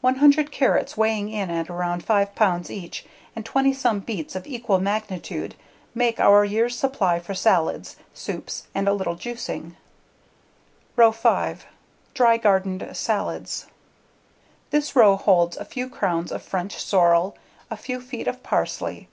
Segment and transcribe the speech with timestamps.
[0.00, 3.04] One hundred carrots weighing in at around 5 pounds each
[3.36, 5.54] and 20 some beets of equal magnitude
[5.94, 9.76] make our year's supply for salads, soups, and a little juicing.
[10.96, 11.66] Row 5:
[12.14, 13.66] Dry Gardened Salads
[14.70, 17.36] This row holds a few crowns of French sorrel,
[17.70, 19.08] a few feet of parsley.